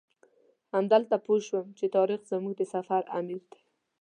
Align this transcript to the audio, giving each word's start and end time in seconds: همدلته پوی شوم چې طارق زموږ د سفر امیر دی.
همدلته 0.75 1.15
پوی 1.25 1.39
شوم 1.47 1.67
چې 1.77 1.85
طارق 1.95 2.21
زموږ 2.31 2.53
د 2.57 2.61
سفر 2.73 3.01
امیر 3.17 3.41
دی. 3.51 3.61